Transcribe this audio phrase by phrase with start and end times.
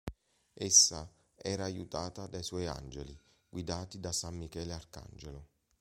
[0.55, 1.07] Essa
[1.37, 3.15] era aiutata dai suoi angeli,
[3.47, 5.47] guidati da san Michele Arcangelo.